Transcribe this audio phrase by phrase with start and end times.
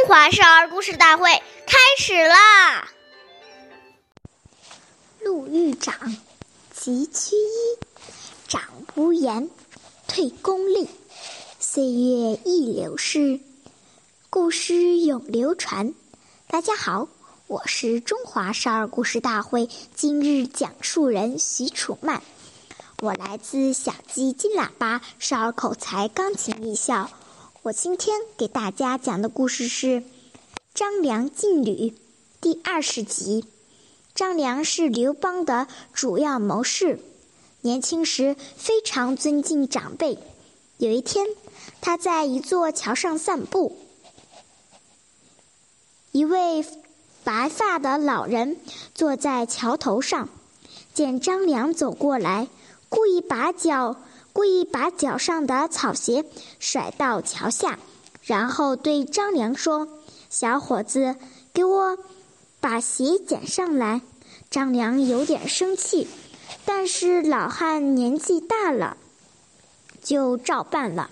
[0.00, 1.30] 中华少儿故事大会
[1.66, 2.88] 开始啦！
[5.20, 6.16] 路遇长，
[6.74, 7.78] 急趋一，
[8.48, 8.62] 长
[8.94, 9.50] 无言，
[10.08, 10.88] 退恭立。
[11.58, 13.40] 岁月易流逝，
[14.30, 15.92] 故事永流传。
[16.48, 17.06] 大家好，
[17.46, 22.22] 我是中华少儿故事大会今日讲述人徐楚曼，
[23.02, 27.10] 我来自小鸡金喇叭少儿口才钢琴艺校。
[27.62, 29.86] 我今天给大家讲的故事是
[30.72, 31.90] 《张良进吕》
[32.40, 33.44] 第二十集。
[34.14, 36.98] 张良是刘邦的主要谋士，
[37.60, 40.16] 年轻时非常尊敬长辈。
[40.78, 41.26] 有一天，
[41.82, 43.76] 他在一座桥上散步，
[46.12, 46.64] 一位
[47.24, 48.56] 白发的老人
[48.94, 50.30] 坐在桥头上，
[50.94, 52.48] 见张良走过来，
[52.88, 53.96] 故意把脚。
[54.32, 56.24] 故意把脚上的草鞋
[56.58, 57.78] 甩到桥下，
[58.22, 59.88] 然后对张良说
[60.30, 61.16] ：“小伙子，
[61.52, 61.98] 给我
[62.60, 64.00] 把鞋捡上来。”
[64.50, 66.08] 张良有点生气，
[66.64, 68.96] 但是老汉年纪大了，
[70.02, 71.10] 就照办了。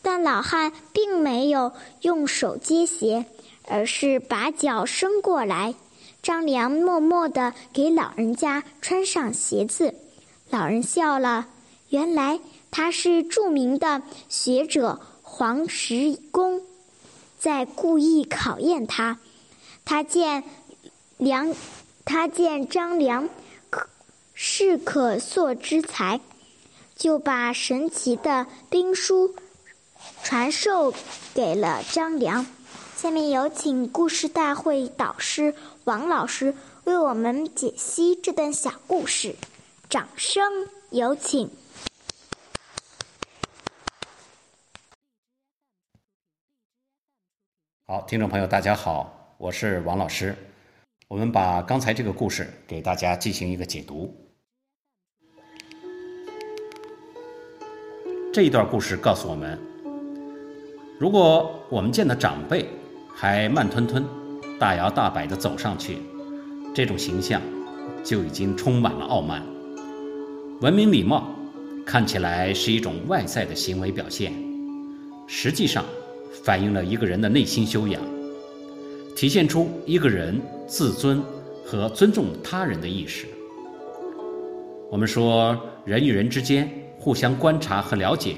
[0.00, 1.72] 但老汉并没有
[2.02, 3.26] 用手接鞋，
[3.66, 5.74] 而是把脚伸过来。
[6.22, 9.94] 张良默默地给老人家穿上鞋子，
[10.50, 11.46] 老人笑了。
[11.88, 16.62] 原来他是著名的学者黄石公，
[17.38, 19.18] 在故意考验他。
[19.84, 20.44] 他见
[21.16, 21.54] 梁，
[22.04, 23.28] 他见张良
[23.70, 23.88] 可
[24.34, 26.20] 是可塑之才，
[26.94, 29.34] 就把神奇的兵书
[30.22, 30.92] 传授
[31.32, 32.46] 给了张良。
[32.96, 39.36] 下面有请故事大会导师王老师为我们解析这段小故事，
[39.88, 41.50] 掌声有请。
[47.84, 50.34] 好，听众朋友，大家好，我是王老师。
[51.06, 54.14] 我们把刚才这个故事给大家进行一个解读。
[58.32, 59.58] 这一段故事告诉我们，
[60.98, 62.66] 如果我们见到长辈
[63.14, 64.02] 还慢吞吞、
[64.58, 65.98] 大摇大摆地走上去，
[66.74, 67.42] 这种形象
[68.02, 69.44] 就已经充满了傲慢。
[70.60, 71.28] 文明礼貌
[71.86, 74.32] 看起来是一种外在的行为表现，
[75.26, 75.84] 实际上。
[76.44, 78.00] 反映了一个人的内心修养，
[79.16, 81.22] 体现出一个人自尊
[81.64, 83.26] 和尊重他人的意识。
[84.90, 88.36] 我们说，人与人之间互相观察和了解，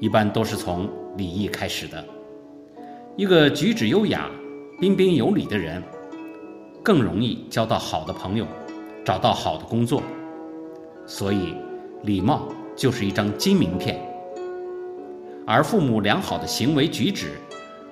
[0.00, 2.02] 一般都是从礼仪开始的。
[3.16, 4.30] 一个举止优雅、
[4.80, 5.82] 彬彬有礼的人，
[6.82, 8.46] 更容易交到好的朋友，
[9.04, 10.02] 找到好的工作。
[11.06, 11.54] 所以，
[12.02, 14.00] 礼貌就是一张金名片。
[15.46, 17.34] 而父母良好的行为举止，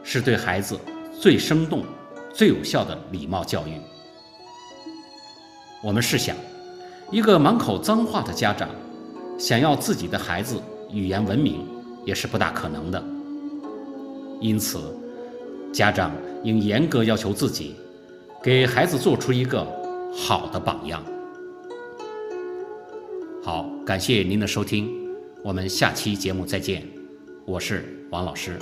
[0.02, 0.76] 是对孩子
[1.20, 1.84] 最生动、
[2.32, 3.80] 最有效的礼貌教育。
[5.80, 6.36] 我们试想，
[7.12, 8.68] 一个满口脏话的家长，
[9.38, 10.60] 想要自己的孩子
[10.90, 11.64] 语言文明，
[12.04, 13.00] 也是不大可能的。
[14.40, 14.80] 因此，
[15.72, 16.10] 家长
[16.42, 17.76] 应严格要求自己，
[18.42, 19.64] 给孩子做出一个
[20.12, 21.00] 好的榜样。
[23.44, 24.90] 好，感谢您的收听，
[25.42, 26.82] 我们下期节目再见。
[27.44, 28.58] 我是王老师。